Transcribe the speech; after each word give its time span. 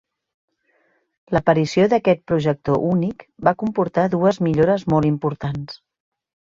L'aparició 1.35 1.85
d'aquest 1.91 2.25
projector 2.33 2.81
únic 2.89 3.29
va 3.51 3.57
comportar 3.63 4.09
dues 4.19 4.45
millores 4.49 4.91
molt 4.97 5.15
importants. 5.15 5.83